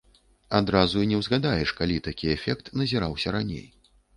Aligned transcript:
Адразу 0.59 1.03
і 1.03 1.09
не 1.11 1.19
ўзгадаеш, 1.19 1.75
калі 1.81 1.99
такі 2.09 2.33
эфект 2.37 2.73
назіраўся 2.83 3.37
раней. 3.41 3.65